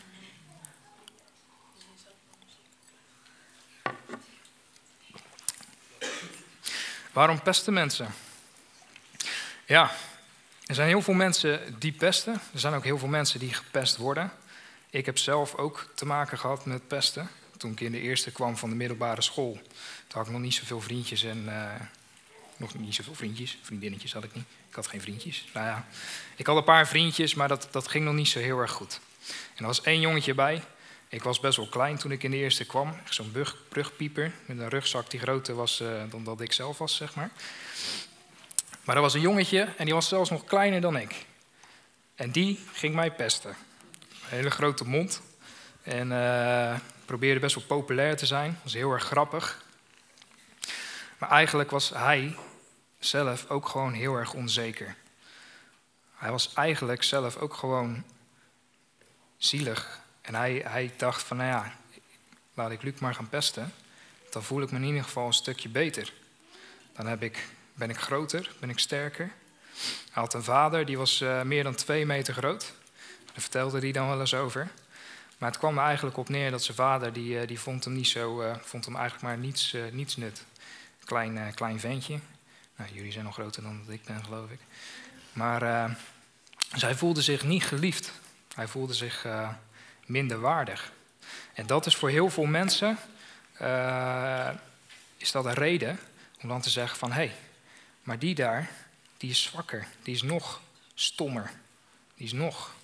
[7.11, 8.13] Waarom pesten mensen?
[9.65, 9.91] Ja,
[10.65, 12.33] er zijn heel veel mensen die pesten.
[12.33, 14.31] Er zijn ook heel veel mensen die gepest worden.
[14.89, 17.29] Ik heb zelf ook te maken gehad met pesten.
[17.57, 19.53] Toen ik in de eerste kwam van de middelbare school,
[20.07, 21.73] toen had ik nog niet zoveel vriendjes en uh,
[22.59, 24.45] nog niet zoveel vriendjes, vriendinnetjes had ik niet.
[24.69, 25.47] Ik had geen vriendjes.
[25.53, 25.87] Nou ja,
[26.35, 28.99] ik had een paar vriendjes, maar dat, dat ging nog niet zo heel erg goed.
[29.27, 30.63] En er was één jongetje bij.
[31.09, 32.95] Ik was best wel klein toen ik in de eerste kwam.
[33.09, 33.35] Zo'n
[33.69, 37.29] brugpieper met een rugzak die groter was uh, dan dat ik zelf was, zeg maar.
[38.83, 41.25] Maar er was een jongetje en die was zelfs nog kleiner dan ik.
[42.15, 43.49] En die ging mij pesten.
[43.49, 45.21] Een hele grote mond.
[45.81, 48.59] En uh, probeerde best wel populair te zijn.
[48.63, 49.63] Was heel erg grappig.
[51.17, 52.35] Maar eigenlijk was hij
[52.99, 54.95] zelf ook gewoon heel erg onzeker.
[56.15, 58.03] Hij was eigenlijk zelf ook gewoon
[59.37, 59.99] zielig.
[60.21, 61.75] En hij, hij dacht van, nou ja,
[62.53, 63.73] laat ik Luc maar gaan pesten.
[64.31, 66.13] Dan voel ik me in ieder geval een stukje beter.
[66.93, 69.31] Dan heb ik, ben ik groter, ben ik sterker.
[70.11, 72.73] Hij had een vader, die was uh, meer dan twee meter groot.
[73.25, 74.69] Daar vertelde hij dan wel eens over.
[75.37, 77.93] Maar het kwam er eigenlijk op neer dat zijn vader, die, uh, die vond hem
[77.93, 80.45] niet zo, uh, vond hem eigenlijk maar niets, niets nut.
[81.05, 82.19] Klein, klein ventje.
[82.79, 84.59] Nou, jullie zijn nog groter dan dat ik ben, geloof ik.
[85.33, 85.95] Maar uh,
[86.75, 88.11] zij voelde zich niet geliefd.
[88.55, 89.49] Hij voelde zich uh,
[90.05, 90.91] minder waardig.
[91.53, 92.97] En dat is voor heel veel mensen
[93.61, 94.49] uh,
[95.17, 95.99] is dat een reden
[96.41, 97.11] om dan te zeggen van...
[97.11, 97.35] hé, hey,
[98.03, 98.69] maar die daar,
[99.17, 99.87] die is zwakker.
[100.03, 100.61] Die is nog
[100.93, 101.51] stommer.
[102.15, 102.75] Die is nog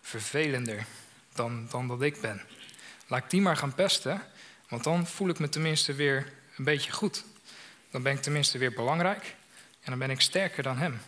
[0.00, 0.86] vervelender
[1.34, 2.42] dan, dan dat ik ben.
[3.06, 4.22] Laat ik die maar gaan pesten,
[4.68, 7.24] want dan voel ik me tenminste weer een beetje goed
[7.92, 9.34] dan ben ik tenminste weer belangrijk
[9.80, 11.00] en dan ben ik sterker dan hem.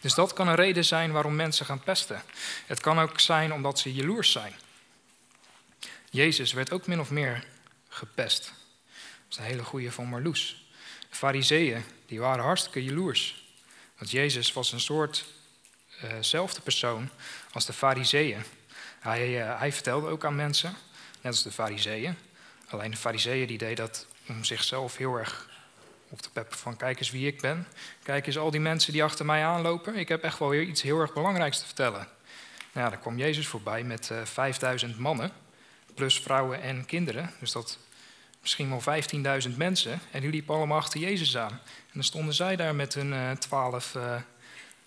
[0.00, 2.22] Dus dat kan een reden zijn waarom mensen gaan pesten.
[2.66, 4.52] Het kan ook zijn omdat ze jaloers zijn.
[6.10, 7.44] Jezus werd ook min of meer
[7.88, 8.44] gepest.
[8.44, 10.70] Dat is een hele goede van Marloes.
[11.10, 13.46] De fariseeën, die waren hartstikke jaloers.
[13.98, 15.24] Want Jezus was een soort
[16.34, 17.10] uh, persoon
[17.52, 18.42] als de fariseeën.
[19.00, 20.76] Hij, uh, hij vertelde ook aan mensen,
[21.20, 22.16] net als de fariseeën.
[22.68, 25.47] Alleen de fariseeën die dat om zichzelf heel erg
[26.08, 27.66] of de pep van kijk eens wie ik ben.
[28.02, 29.96] Kijk eens al die mensen die achter mij aanlopen.
[29.96, 32.08] Ik heb echt wel weer iets heel erg belangrijks te vertellen.
[32.72, 35.32] Nou dan kwam Jezus voorbij met uh, eh, 5000 mannen,
[35.94, 37.30] plus vrouwen en kinderen.
[37.40, 37.78] Dus dat
[38.40, 39.02] misschien wel
[39.50, 40.00] 15.000 mensen.
[40.10, 41.50] En die liepen allemaal achter Jezus aan.
[41.50, 44.14] En dan stonden zij daar met hun uh, 12 uh,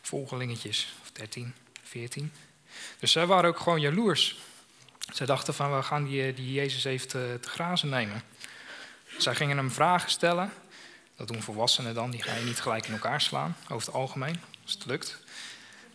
[0.01, 1.53] volgelingetjes, of 13,
[1.83, 2.31] 14.
[2.99, 4.39] Dus zij waren ook gewoon jaloers.
[5.13, 8.23] Zij dachten van, we gaan die, die Jezus te, te grazen nemen.
[9.17, 10.51] Zij gingen hem vragen stellen.
[11.21, 14.41] Dat doen volwassenen dan, die ga je niet gelijk in elkaar slaan, over het algemeen,
[14.63, 15.17] als het lukt.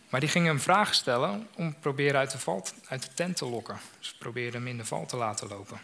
[0.09, 3.45] Maar die gingen hem vragen stellen om proberen uit de, val, uit de tent te
[3.45, 3.79] lokken.
[3.99, 5.81] Ze probeerden hem in de val te laten lopen.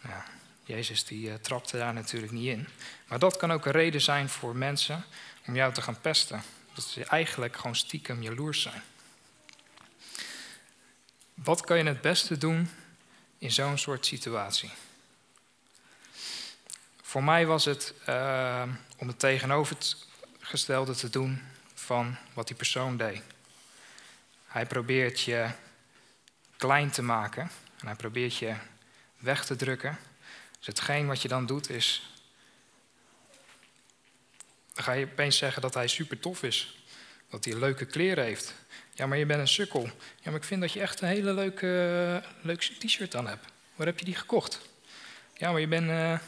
[0.00, 0.22] Nou,
[0.64, 2.68] Jezus die uh, trapte daar natuurlijk niet in.
[3.06, 5.04] Maar dat kan ook een reden zijn voor mensen
[5.46, 6.42] om jou te gaan pesten.
[6.74, 8.82] Dat ze eigenlijk gewoon stiekem jaloers zijn.
[11.34, 12.70] Wat kan je het beste doen
[13.38, 14.70] in zo'n soort situatie?
[17.12, 18.62] Voor mij was het uh,
[18.96, 21.42] om het tegenovergestelde te doen
[21.74, 23.22] van wat die persoon deed.
[24.46, 25.50] Hij probeert je
[26.56, 28.54] klein te maken en hij probeert je
[29.18, 29.98] weg te drukken.
[30.58, 32.12] Dus hetgeen wat je dan doet is.
[34.72, 36.84] Dan ga je opeens zeggen dat hij super tof is.
[37.30, 38.54] Dat hij leuke kleren heeft.
[38.94, 39.84] Ja, maar je bent een sukkel.
[40.20, 43.46] Ja, maar ik vind dat je echt een hele leuke, uh, t-shirt aan hebt.
[43.74, 44.60] Waar heb je die gekocht?
[45.34, 46.18] Ja, maar je bent, uh,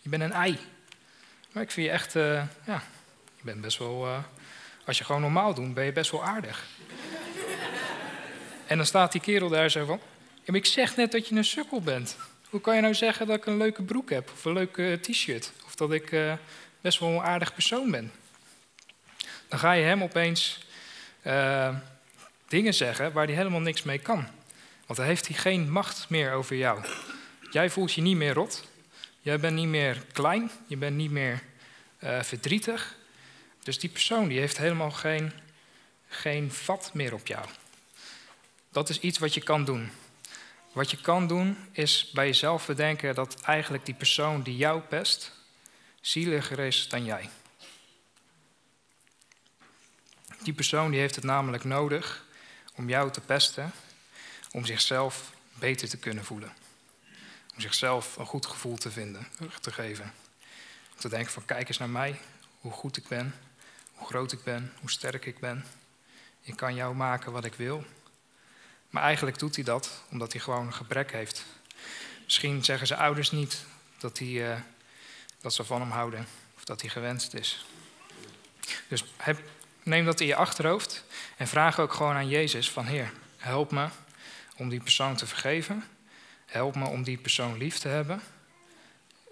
[0.00, 0.58] je bent een ei.
[1.52, 2.82] Maar ik vind je echt, uh, ja,
[3.36, 4.18] je bent best wel, uh,
[4.84, 6.66] als je gewoon normaal doet, ben je best wel aardig.
[8.66, 10.00] en dan staat die kerel daar zo van,
[10.44, 12.16] ik zeg net dat je een sukkel bent.
[12.48, 15.52] Hoe kan je nou zeggen dat ik een leuke broek heb, of een leuke t-shirt,
[15.66, 16.16] of dat ik
[16.80, 18.12] best wel een aardig persoon ben?
[19.48, 20.66] Dan ga je hem opeens
[22.48, 24.28] dingen zeggen waar hij helemaal niks mee kan.
[24.86, 26.84] Want dan heeft hij geen macht meer over jou.
[27.50, 28.67] Jij voelt je niet meer rot.
[29.28, 31.42] Jij bent niet meer klein, je bent niet meer
[32.00, 32.96] uh, verdrietig.
[33.62, 35.32] Dus die persoon die heeft helemaal geen,
[36.08, 37.46] geen vat meer op jou.
[38.72, 39.90] Dat is iets wat je kan doen.
[40.72, 45.32] Wat je kan doen is bij jezelf bedenken dat eigenlijk die persoon die jou pest,
[46.00, 47.28] zieliger is dan jij.
[50.42, 52.24] Die persoon die heeft het namelijk nodig
[52.74, 53.72] om jou te pesten,
[54.52, 56.67] om zichzelf beter te kunnen voelen.
[57.58, 59.26] Om zichzelf een goed gevoel te vinden,
[59.60, 60.12] te geven.
[60.92, 62.20] Om te denken van kijk eens naar mij,
[62.60, 63.34] hoe goed ik ben,
[63.94, 65.64] hoe groot ik ben, hoe sterk ik ben.
[66.40, 67.84] Ik kan jou maken wat ik wil.
[68.90, 71.44] Maar eigenlijk doet hij dat omdat hij gewoon een gebrek heeft.
[72.24, 73.64] Misschien zeggen zijn ouders niet
[73.98, 74.60] dat, hij, uh,
[75.40, 77.66] dat ze van hem houden of dat hij gewenst is.
[78.88, 79.04] Dus
[79.82, 81.04] neem dat in je achterhoofd
[81.36, 83.88] en vraag ook gewoon aan Jezus van Heer, help me
[84.56, 85.84] om die persoon te vergeven.
[86.48, 88.22] Help me om die persoon lief te hebben.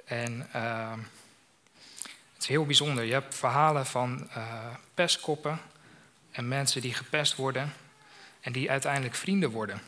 [0.05, 0.93] En uh,
[2.33, 3.05] het is heel bijzonder.
[3.05, 5.61] Je hebt verhalen van uh, pestkoppen
[6.31, 7.73] en mensen die gepest worden
[8.41, 9.81] en die uiteindelijk vrienden worden.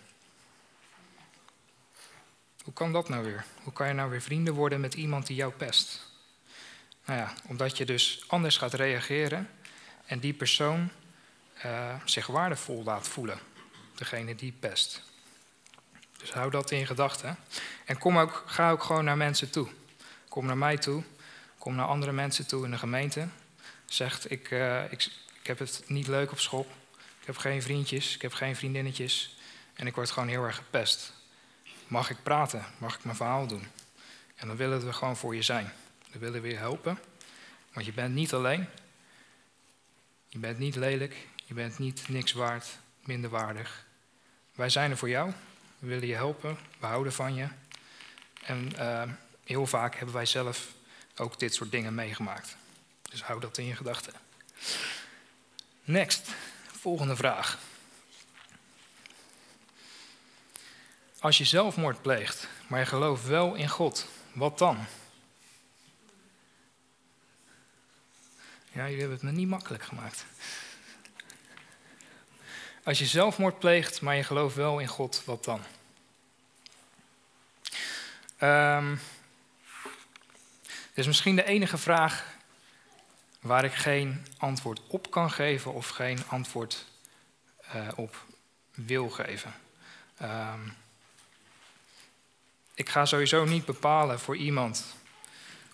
[2.62, 3.44] Hoe kan dat nou weer?
[3.62, 6.10] Hoe kan je nou weer vrienden worden met iemand die jou pest?
[7.04, 9.50] Nou ja, omdat je dus anders gaat reageren
[10.06, 10.90] en die persoon
[11.64, 13.38] uh, zich waardevol laat voelen.
[13.94, 15.07] Degene die pest.
[16.18, 17.38] Dus hou dat in gedachten.
[17.84, 19.68] En kom ook, ga ook gewoon naar mensen toe.
[20.28, 21.02] Kom naar mij toe.
[21.58, 23.28] Kom naar andere mensen toe in de gemeente.
[23.84, 26.66] Zegt, ik, uh, ik, ik heb het niet leuk op school.
[27.20, 29.36] Ik heb geen vriendjes, ik heb geen vriendinnetjes.
[29.74, 31.12] En ik word gewoon heel erg gepest.
[31.86, 32.64] Mag ik praten?
[32.78, 33.66] Mag ik mijn verhaal doen?
[34.34, 35.72] En dan willen we gewoon voor je zijn.
[36.10, 36.98] Dan willen we je helpen.
[37.72, 38.66] Want je bent niet alleen.
[40.28, 41.16] Je bent niet lelijk.
[41.44, 43.86] Je bent niet niks waard, minderwaardig.
[44.54, 45.32] Wij zijn er voor jou.
[45.78, 46.58] We willen je helpen.
[46.78, 47.48] We houden van je.
[48.42, 49.02] En uh,
[49.44, 50.72] heel vaak hebben wij zelf
[51.16, 52.56] ook dit soort dingen meegemaakt.
[53.10, 54.12] Dus hou dat in je gedachten.
[55.84, 56.28] Next,
[56.66, 57.58] volgende vraag.
[61.20, 64.86] Als je zelfmoord pleegt, maar je gelooft wel in God, wat dan?
[68.72, 70.24] Ja, jullie hebben het me niet makkelijk gemaakt.
[72.88, 75.60] Als je zelfmoord pleegt, maar je gelooft wel in God, wat dan?
[78.48, 79.00] Um,
[80.68, 82.24] dit is misschien de enige vraag
[83.40, 86.84] waar ik geen antwoord op kan geven of geen antwoord
[87.74, 88.24] uh, op
[88.74, 89.54] wil geven.
[90.22, 90.76] Um,
[92.74, 94.84] ik ga sowieso niet bepalen voor iemand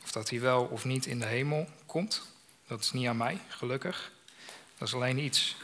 [0.03, 2.23] of dat hij wel of niet in de hemel komt.
[2.67, 4.13] Dat is niet aan mij, gelukkig.
[4.79, 5.57] Dat is alleen iets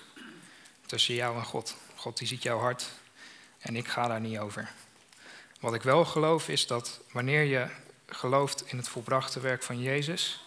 [0.91, 1.77] tussen jou en God.
[1.95, 2.91] God die ziet jouw hart
[3.59, 4.71] en ik ga daar niet over.
[5.61, 7.67] Wat ik wel geloof is dat wanneer je
[8.07, 10.45] gelooft in het volbrachte werk van Jezus,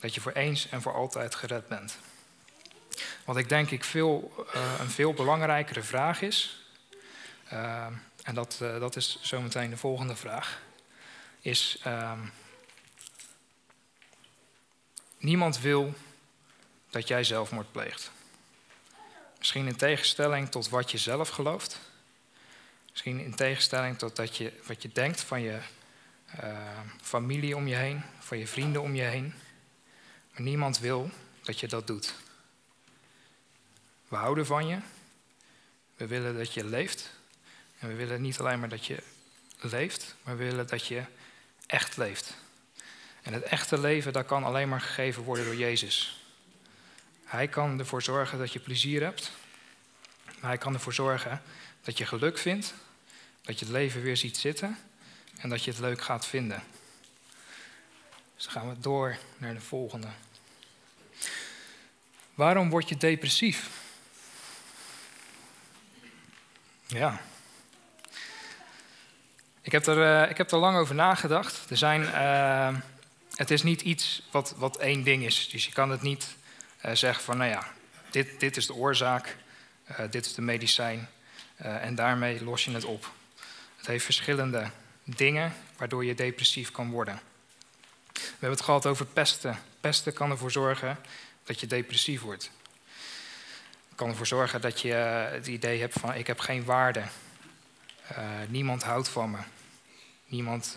[0.00, 1.98] dat je voor eens en voor altijd gered bent.
[3.24, 6.64] Wat ik denk ik veel, uh, een veel belangrijkere vraag is,
[7.52, 7.86] uh,
[8.22, 10.62] en dat, uh, dat is zometeen de volgende vraag,
[11.40, 12.20] is ehm,
[15.18, 15.94] niemand wil
[16.90, 18.10] dat jij zelfmoord pleegt.
[19.40, 21.80] Misschien in tegenstelling tot wat je zelf gelooft.
[22.90, 25.58] Misschien in tegenstelling tot dat je, wat je denkt van je
[26.42, 29.34] uh, familie om je heen, van je vrienden om je heen.
[30.32, 31.10] Maar niemand wil
[31.42, 32.14] dat je dat doet.
[34.08, 34.78] We houden van je.
[35.96, 37.10] We willen dat je leeft.
[37.78, 39.02] En we willen niet alleen maar dat je
[39.60, 41.02] leeft, maar we willen dat je
[41.66, 42.34] echt leeft.
[43.22, 46.19] En het echte leven, dat kan alleen maar gegeven worden door Jezus.
[47.30, 49.32] Hij kan ervoor zorgen dat je plezier hebt.
[50.40, 51.42] Maar hij kan ervoor zorgen
[51.82, 52.74] dat je geluk vindt.
[53.42, 54.78] Dat je het leven weer ziet zitten.
[55.38, 56.62] En dat je het leuk gaat vinden.
[58.34, 60.08] Dus dan gaan we door naar de volgende.
[62.34, 63.68] Waarom word je depressief?
[66.86, 67.20] Ja.
[69.60, 71.70] Ik heb er, uh, ik heb er lang over nagedacht.
[71.70, 72.80] Er zijn, uh,
[73.34, 75.48] het is niet iets wat, wat één ding is.
[75.48, 76.38] Dus je kan het niet
[76.92, 77.72] zeggen van, nou ja,
[78.10, 79.36] dit, dit is de oorzaak,
[79.90, 81.08] uh, dit is de medicijn
[81.62, 83.12] uh, en daarmee los je het op.
[83.76, 84.70] Het heeft verschillende
[85.04, 87.20] dingen waardoor je depressief kan worden.
[88.12, 89.58] We hebben het gehad over pesten.
[89.80, 90.98] Pesten kan ervoor zorgen
[91.44, 92.50] dat je depressief wordt.
[93.88, 94.92] Het kan ervoor zorgen dat je
[95.32, 97.02] het idee hebt van ik heb geen waarde.
[98.48, 99.38] niemand houdt van me.
[100.26, 100.76] Niemand,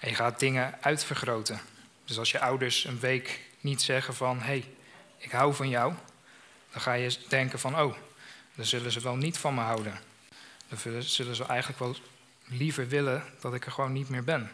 [0.00, 1.60] en je gaat dingen uitvergroten.
[2.04, 4.64] Dus als je ouders een week niet zeggen van hé, hey,
[5.24, 5.94] ik hou van jou,
[6.72, 7.96] dan ga je denken van, oh,
[8.54, 10.00] dan zullen ze wel niet van me houden.
[10.68, 11.96] Dan zullen ze eigenlijk wel
[12.44, 14.50] liever willen dat ik er gewoon niet meer ben.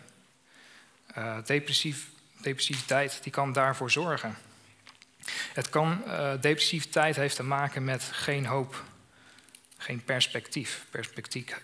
[1.18, 2.08] Uh, depressief,
[2.40, 4.38] depressiviteit die kan daarvoor zorgen.
[5.52, 8.84] Het kan, uh, depressiviteit heeft te maken met geen hoop,
[9.76, 10.84] geen perspectief.
[10.90, 11.60] perspectief.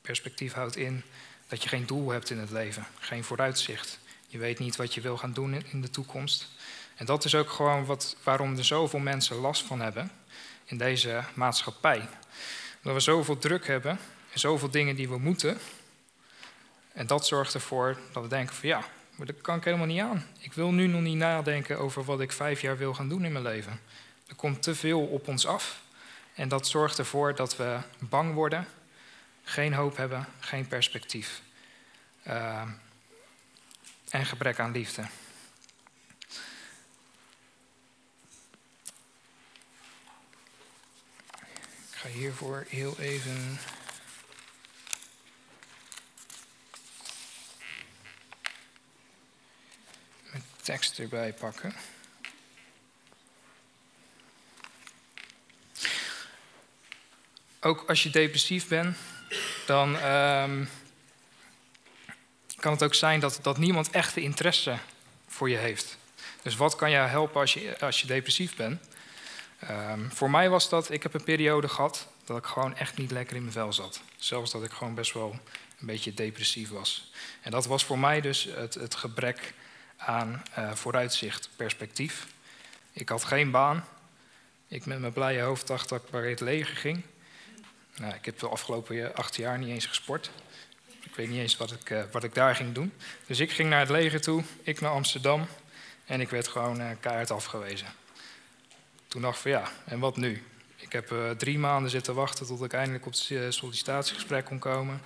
[0.00, 1.02] Perspectief houdt in
[1.48, 3.98] dat je geen doel hebt in het leven, geen vooruitzicht.
[4.26, 6.48] Je weet niet wat je wil gaan doen in de toekomst.
[6.94, 10.10] En dat is ook gewoon wat, waarom er zoveel mensen last van hebben
[10.64, 12.08] in deze maatschappij.
[12.82, 13.98] Dat we zoveel druk hebben
[14.32, 15.58] en zoveel dingen die we moeten.
[16.92, 18.84] En dat zorgt ervoor dat we denken van ja,
[19.16, 20.26] maar dat kan ik helemaal niet aan.
[20.38, 23.32] Ik wil nu nog niet nadenken over wat ik vijf jaar wil gaan doen in
[23.32, 23.80] mijn leven.
[24.26, 25.82] Er komt te veel op ons af.
[26.34, 28.66] En dat zorgt ervoor dat we bang worden,
[29.42, 31.42] geen hoop hebben, geen perspectief.
[32.26, 32.62] Uh,
[34.08, 35.02] en gebrek aan liefde.
[42.04, 43.58] Ga hiervoor heel even.
[50.30, 51.74] mijn tekst erbij pakken.
[57.60, 58.96] Ook als je depressief bent,
[59.66, 60.68] dan um,
[62.56, 64.78] kan het ook zijn dat, dat niemand echte interesse
[65.26, 65.96] voor je heeft.
[66.42, 68.93] Dus wat kan jou helpen als je, als je depressief bent?
[69.70, 73.10] Um, voor mij was dat, ik heb een periode gehad dat ik gewoon echt niet
[73.10, 74.00] lekker in mijn vel zat.
[74.16, 75.38] Zelfs dat ik gewoon best wel
[75.80, 77.12] een beetje depressief was.
[77.40, 79.54] En dat was voor mij dus het, het gebrek
[79.96, 82.26] aan uh, vooruitzicht, perspectief.
[82.92, 83.84] Ik had geen baan.
[84.68, 87.02] Ik met mijn blije hoofd dacht dat ik bij het leger ging.
[87.96, 90.30] Nou, ik heb de afgelopen acht jaar niet eens gesport.
[91.02, 92.92] Ik weet niet eens wat ik, uh, wat ik daar ging doen.
[93.26, 95.46] Dus ik ging naar het leger toe, ik naar Amsterdam.
[96.04, 97.86] En ik werd gewoon uh, keihard afgewezen.
[99.14, 100.42] Toen dacht ik van ja, en wat nu?
[100.76, 105.00] Ik heb uh, drie maanden zitten wachten tot ik eindelijk op het sollicitatiegesprek kon komen.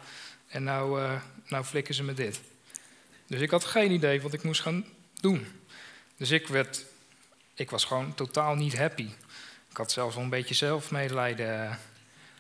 [0.47, 1.19] En nou,
[1.49, 2.41] nou flikken ze me dit.
[3.27, 4.85] Dus ik had geen idee wat ik moest gaan
[5.21, 5.47] doen.
[6.17, 6.85] Dus ik, werd,
[7.55, 9.09] ik was gewoon totaal niet happy.
[9.71, 11.71] Ik had zelfs wel een beetje zelfmedelijden.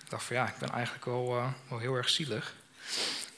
[0.04, 1.26] Ik dacht van ja, ik ben eigenlijk wel,
[1.68, 2.54] wel heel erg zielig.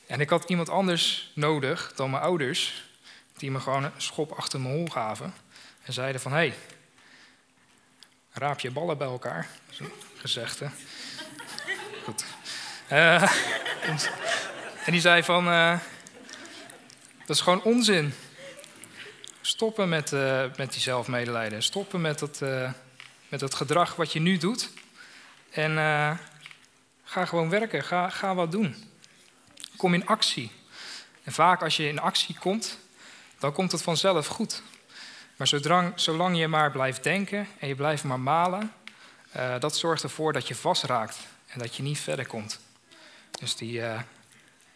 [0.07, 2.91] En ik had iemand anders nodig dan mijn ouders,
[3.37, 5.35] die me gewoon een schop achter mijn hol gaven.
[5.83, 6.55] En zeiden van, hé, hey,
[8.33, 9.49] raap je ballen bij elkaar.
[9.71, 10.71] Zo'n gezegde.
[12.93, 13.23] Uh,
[14.85, 15.79] en, die zei van, uh,
[17.27, 18.15] dat is gewoon onzin.
[19.41, 21.63] Stoppen met, uh, met die zelfmedelijden.
[21.63, 22.41] Stoppen met dat,
[23.29, 24.71] met dat gedrag wat je nu doet.
[25.51, 25.75] En
[27.05, 27.85] ga gewoon werken.
[27.85, 28.91] Ga, ga wat doen.
[29.77, 30.53] Kom in actie.
[31.23, 32.79] En vaak als je in actie komt,
[33.39, 34.63] dan komt het vanzelf goed.
[35.41, 38.73] Maar zodrang, zolang je maar blijft denken en je blijft maar malen,
[39.37, 42.61] uh, dat zorgt ervoor dat je vastraakt en dat je niet verder komt.
[43.31, 44.01] Dus die uh,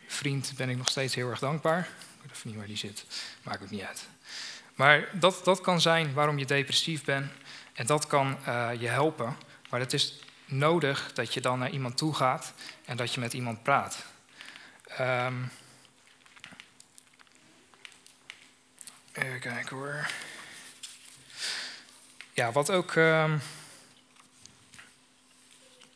[0.07, 1.89] vriend ben ik nog steeds heel erg dankbaar.
[2.23, 3.05] Ik weet niet waar die zit,
[3.43, 4.09] maakt ook niet uit.
[4.75, 7.33] Maar dat, dat kan zijn waarom je depressief bent
[7.73, 9.37] en dat kan uh, je helpen.
[9.71, 12.53] Maar het is nodig dat je dan naar iemand toe gaat
[12.85, 14.05] en dat je met iemand praat.
[15.01, 15.51] Um,
[19.13, 20.07] even kijken hoor.
[22.35, 23.41] Ja, wat ook, um,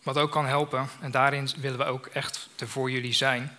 [0.03, 3.57] wat ook kan helpen, en daarin willen we ook echt voor jullie zijn.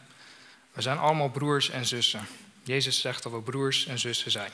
[0.71, 2.27] We zijn allemaal broers en zussen.
[2.63, 4.51] Jezus zegt dat we broers en zussen zijn.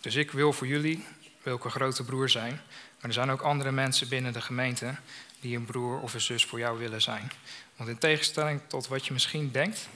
[0.00, 1.04] Dus ik wil voor jullie,
[1.42, 2.52] een grote broer zijn.
[3.00, 4.94] Maar er zijn ook andere mensen binnen de gemeente
[5.40, 7.32] die een broer of een zus voor jou willen zijn.
[7.76, 9.88] Want in tegenstelling tot wat je misschien denkt,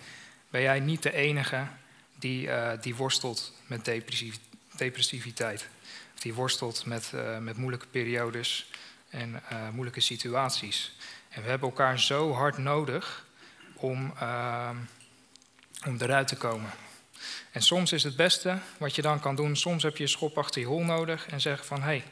[0.48, 1.66] ben jij niet de enige
[2.14, 3.84] die, uh, die worstelt met
[4.76, 5.68] depressiviteit.
[6.18, 8.70] Die worstelt met, uh, met moeilijke periodes
[9.08, 10.96] en uh, moeilijke situaties.
[11.28, 13.26] En we hebben elkaar zo hard nodig
[13.74, 14.12] om,
[15.86, 16.70] om eruit te komen.
[17.50, 20.38] En soms is het beste wat je dan kan doen, soms heb je een schop
[20.38, 22.04] achter je hol nodig en zeggen van hé, hey,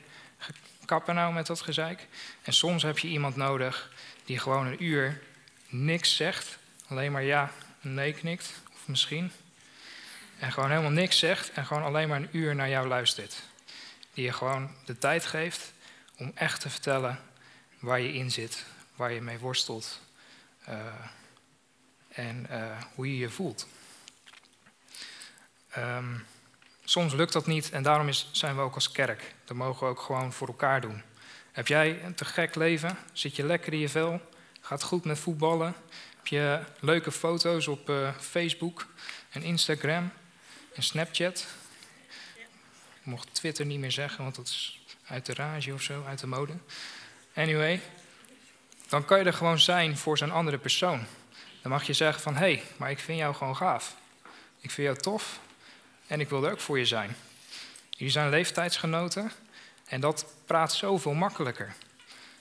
[0.85, 2.07] kappen nou met dat gezeik.
[2.43, 3.93] En soms heb je iemand nodig
[4.25, 5.23] die gewoon een uur
[5.69, 9.33] niks zegt, alleen maar ja, nee knikt, of misschien.
[10.39, 13.43] En gewoon helemaal niks zegt en gewoon alleen maar een uur naar jou luistert.
[14.15, 15.73] Die je gewoon de tijd geeft
[16.17, 17.21] om echt te vertellen
[17.79, 18.65] waar je in zit,
[18.97, 20.01] waar je mee worstelt
[20.69, 20.77] uh,
[22.09, 23.69] en uh, hoe je je voelt.
[25.79, 26.25] Um,
[26.85, 29.35] soms lukt dat niet en daarom is, zijn we ook als kerk.
[29.45, 31.03] Dat mogen we ook gewoon voor elkaar doen.
[31.53, 32.99] Heb jij een te gek leven?
[33.13, 34.21] Zit je lekker in je vel?
[34.61, 35.75] Gaat goed met voetballen?
[36.17, 38.87] Heb je leuke foto's op uh, Facebook
[39.31, 40.11] en Instagram
[40.75, 41.47] en Snapchat?
[43.05, 46.27] Mocht Twitter niet meer zeggen, want dat is uit de rage of zo, uit de
[46.27, 46.53] mode.
[47.35, 47.81] Anyway,
[48.89, 51.07] dan kan je er gewoon zijn voor zo'n andere persoon.
[51.63, 53.97] Dan mag je zeggen van, hé, hey, maar ik vind jou gewoon gaaf.
[54.61, 55.41] Ik vind jou tof
[56.07, 57.17] en ik wil er ook voor je zijn.
[57.91, 59.33] Jullie zijn leeftijdsgenoten
[59.87, 61.75] en dat praat zoveel makkelijker.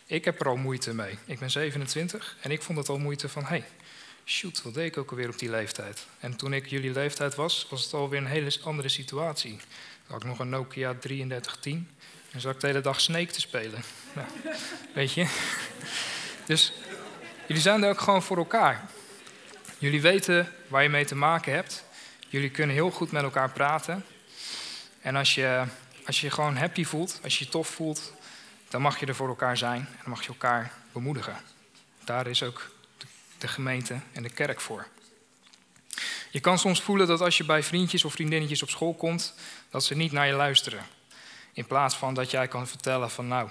[0.06, 1.18] Ik heb er al moeite mee.
[1.26, 3.64] Ik ben 27 en ik vond het al moeite van, hey,
[4.26, 6.06] shoot, wat deed ik ook alweer op die leeftijd?
[6.20, 9.60] En toen ik jullie leeftijd was, was het alweer een hele andere situatie.
[10.08, 11.90] Had ik nog een Nokia 3310
[12.32, 13.84] en zat ik de hele dag Snake te spelen.
[14.94, 15.28] Weet je?
[16.46, 16.74] Dus
[17.48, 18.90] jullie zijn er ook gewoon voor elkaar.
[19.78, 21.84] Jullie weten waar je mee te maken hebt.
[22.30, 24.06] Jullie kunnen heel goed met elkaar praten.
[25.02, 25.66] En als je
[26.06, 28.14] als je je gewoon happy voelt, als je je tof voelt,
[28.70, 31.38] dan mag je er voor elkaar zijn en dan mag je elkaar bemoedigen.
[32.04, 32.72] Daar is ook
[33.38, 34.88] de gemeente en de kerk voor.
[36.32, 39.34] Je kan soms voelen dat als je bij vriendjes of vriendinnetjes op school komt,
[39.74, 40.86] dat ze niet naar je luisteren.
[41.54, 43.50] In plaats van dat jij kan vertellen van nou,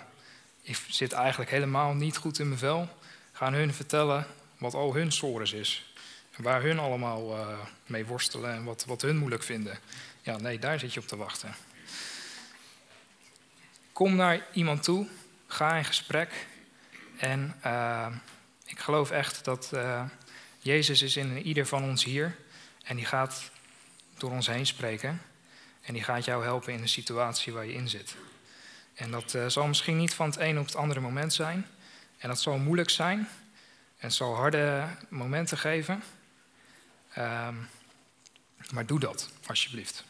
[0.63, 2.89] ik zit eigenlijk helemaal niet goed in mijn vel,
[3.33, 4.27] gaan hun vertellen
[4.59, 5.95] wat al hun sores is.
[6.37, 9.79] Waar hun allemaal uh, mee worstelen en wat, wat hun moeilijk vinden.
[10.21, 11.55] Ja, nee, daar zit je op te wachten.
[13.93, 15.09] Kom naar iemand toe,
[15.47, 16.47] ga in gesprek.
[17.17, 18.07] En uh,
[18.65, 20.05] ik geloof echt dat uh,
[20.59, 22.37] Jezus is in ieder van ons hier.
[22.85, 23.51] En die gaat
[24.17, 25.21] door ons heen spreken.
[25.83, 28.17] En die gaat jou helpen in de situatie waar je in zit.
[28.95, 31.67] En dat uh, zal misschien niet van het ene op het andere moment zijn.
[32.19, 33.19] En dat zal moeilijk zijn.
[33.99, 36.03] En het zal harde momenten geven.
[37.19, 37.69] Um,
[38.73, 40.05] maar doe dat, alsjeblieft.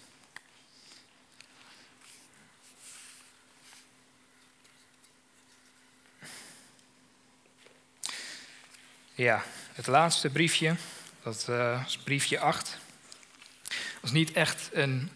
[9.14, 10.76] Ja, het laatste briefje,
[11.22, 12.78] dat uh, is briefje 8.
[13.62, 15.10] Dat is niet echt een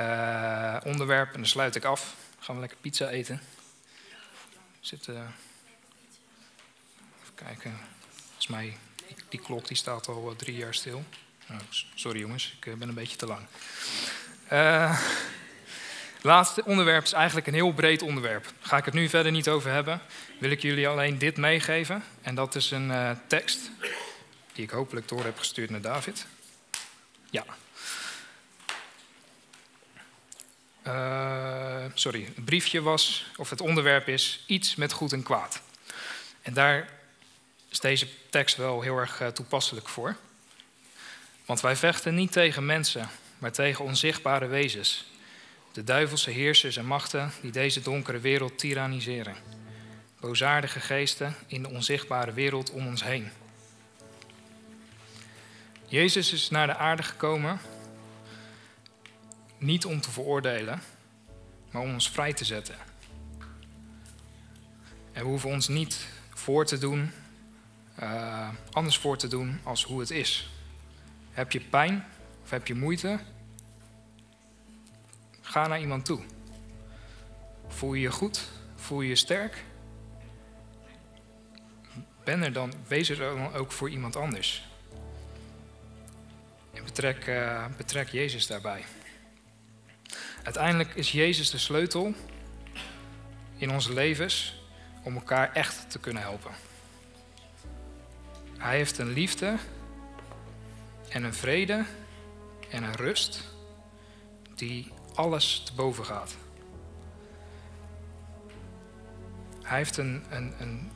[0.00, 2.14] uh, onderwerp en dan sluit ik af.
[2.38, 3.42] Gaan we lekker pizza eten.
[4.80, 5.32] Zit, uh, even
[7.34, 7.78] kijken.
[8.24, 8.76] Volgens mij,
[9.28, 11.04] die klok die staat al drie jaar stil.
[11.50, 11.56] Oh,
[11.94, 13.46] sorry jongens, ik ben een beetje te lang.
[16.14, 18.52] Het laatste onderwerp is eigenlijk een heel breed onderwerp.
[18.60, 20.00] Ga ik het nu verder niet over hebben.
[20.38, 22.04] Wil ik jullie alleen dit meegeven.
[22.22, 23.70] En dat is een tekst
[24.52, 26.26] die ik hopelijk door heb gestuurd naar David.
[27.30, 27.44] Ja.
[30.86, 35.62] Uh, sorry, het briefje was, of het onderwerp is iets met goed en kwaad.
[36.42, 36.88] En daar
[37.68, 40.16] is deze tekst wel heel erg uh, toepasselijk voor.
[41.46, 43.08] Want wij vechten niet tegen mensen,
[43.38, 45.10] maar tegen onzichtbare wezens
[45.72, 49.36] de duivelse heersers en machten die deze donkere wereld tyranniseren.
[50.20, 53.30] Boosaardige geesten in de onzichtbare wereld om ons heen.
[55.86, 57.60] Jezus is naar de aarde gekomen
[59.62, 60.82] niet om te veroordelen,
[61.70, 62.74] maar om ons vrij te zetten.
[65.12, 67.10] En we hoeven ons niet voor te doen,
[68.02, 70.50] uh, anders voor te doen als hoe het is.
[71.30, 72.04] Heb je pijn
[72.42, 73.18] of heb je moeite?
[75.40, 76.20] Ga naar iemand toe.
[77.68, 78.48] Voel je je goed?
[78.74, 79.64] Voel je je sterk?
[82.24, 84.70] Ben er dan, wees er dan ook voor iemand anders.
[86.74, 87.30] En betrek,
[87.76, 88.84] betrek Jezus daarbij.
[90.42, 92.14] Uiteindelijk is Jezus de sleutel
[93.56, 94.62] in onze levens
[95.02, 96.50] om elkaar echt te kunnen helpen.
[98.58, 99.56] Hij heeft een liefde
[101.08, 101.84] en een vrede
[102.70, 103.42] en een rust
[104.54, 106.36] die alles te boven gaat.
[109.62, 110.90] Hij heeft een, een, een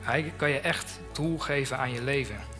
[0.00, 2.57] Hij kan je echt doel geven aan je leven.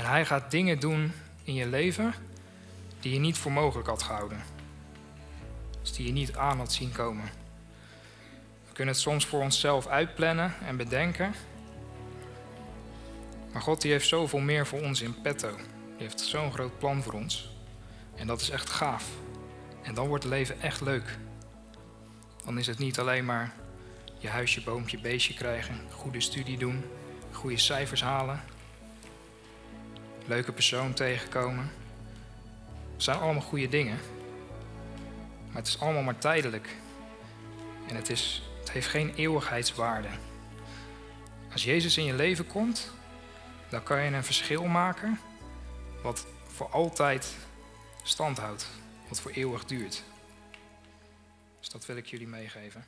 [0.00, 1.12] En hij gaat dingen doen
[1.44, 2.14] in je leven
[3.00, 4.42] die je niet voor mogelijk had gehouden.
[5.80, 7.24] Dus die je niet aan had zien komen.
[8.66, 11.34] We kunnen het soms voor onszelf uitplannen en bedenken.
[13.52, 15.56] Maar God die heeft zoveel meer voor ons in petto.
[15.56, 17.56] Die heeft zo'n groot plan voor ons.
[18.14, 19.08] En dat is echt gaaf.
[19.82, 21.18] En dan wordt het leven echt leuk.
[22.44, 23.52] Dan is het niet alleen maar
[24.18, 26.84] je huisje, boompje, beestje krijgen, goede studie doen,
[27.32, 28.40] goede cijfers halen,
[30.30, 31.70] leuke persoon tegenkomen.
[32.92, 33.98] Dat zijn allemaal goede dingen.
[35.46, 36.76] Maar het is allemaal maar tijdelijk.
[37.88, 40.08] En het, is, het heeft geen eeuwigheidswaarde.
[41.52, 42.90] Als Jezus in je leven komt,
[43.68, 45.20] dan kan je een verschil maken
[46.02, 47.36] wat voor altijd
[48.02, 48.66] stand houdt,
[49.08, 50.02] wat voor eeuwig duurt.
[51.58, 52.84] Dus dat wil ik jullie meegeven.